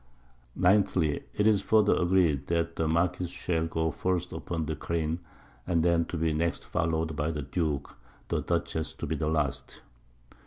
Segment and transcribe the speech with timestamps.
[0.83, 5.19] _9thly, It is further agreed, That the Marquiss shall go first upon the careen;
[5.67, 7.95] and then to be next followed by the Duke;
[8.29, 9.83] the Dutchess _to be the last.